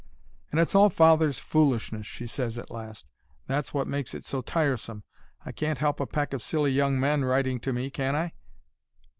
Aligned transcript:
"'And 0.49 0.59
it's 0.59 0.73
all 0.73 0.89
father's 0.89 1.37
foolishness,' 1.37 2.07
she 2.07 2.25
ses, 2.25 2.57
at 2.57 2.71
last; 2.71 3.05
'that's 3.45 3.71
wot 3.71 3.85
makes 3.85 4.15
it 4.15 4.25
so 4.25 4.41
tiresome. 4.41 5.03
I 5.45 5.51
can't 5.51 5.77
help 5.77 5.99
a 5.99 6.07
pack 6.07 6.33
of 6.33 6.41
silly 6.41 6.71
young 6.71 6.99
men 6.99 7.23
writing 7.23 7.59
to 7.59 7.71
me, 7.71 7.91
can 7.91 8.15
I?' 8.15 8.33